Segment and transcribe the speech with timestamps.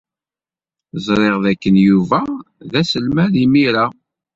[1.05, 2.19] Ẓriɣ dakken Yuba
[2.71, 3.85] d aselmad imir-a.